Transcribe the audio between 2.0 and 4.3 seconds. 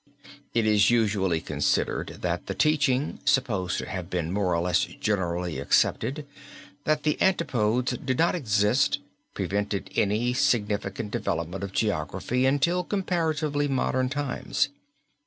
that the teaching, supposed to have